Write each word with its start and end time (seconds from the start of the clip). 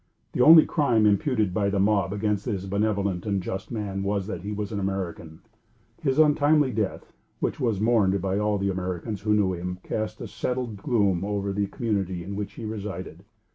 The 0.31 0.41
only 0.41 0.65
crime 0.65 1.05
imputed 1.05 1.53
by 1.53 1.69
the 1.69 1.77
mob 1.79 2.11
against 2.11 2.45
this 2.45 2.65
benevolent 2.65 3.27
and 3.27 3.39
just 3.39 3.69
man 3.69 4.01
was, 4.01 4.25
that 4.25 4.41
he 4.41 4.51
was 4.51 4.71
an 4.71 4.79
American. 4.79 5.41
His 6.01 6.17
untimely 6.17 6.71
death, 6.71 7.13
which 7.39 7.59
was 7.59 7.79
mourned 7.79 8.19
by 8.19 8.39
all 8.39 8.57
the 8.57 8.71
Americans 8.71 9.21
who 9.21 9.35
knew 9.35 9.53
him, 9.53 9.77
cast 9.83 10.19
a 10.19 10.27
settled 10.27 10.77
gloom 10.77 11.23
over 11.23 11.53
the 11.53 11.67
community 11.67 12.23
in 12.23 12.35
which 12.35 12.53
he 12.53 12.65
resided. 12.65 13.23